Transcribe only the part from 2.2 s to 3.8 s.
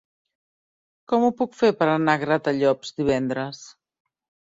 Gratallops divendres?